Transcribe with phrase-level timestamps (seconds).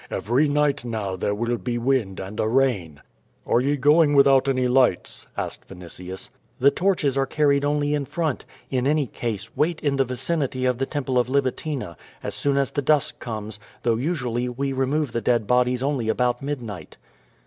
[0.09, 3.03] Every night now there will be wind and a rain.^'
[3.45, 6.31] "Are ye going without any lights?" asked Vinitiis.
[6.57, 8.43] "The torches are carried only in front.
[8.71, 12.81] In any|case, wait in the vicinity of the Temple of Libitina, as soon as the
[12.81, 16.97] dusk comes, though usually we remove the dead bodies cmly about midnight."